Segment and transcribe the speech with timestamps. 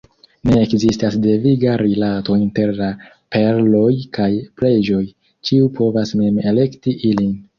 [0.49, 2.87] Ne ekzistas deviga rilato inter la
[3.35, 4.29] perloj kaj
[4.61, 5.03] preĝoj,
[5.51, 7.33] ĉiu povas mem elekti ilin.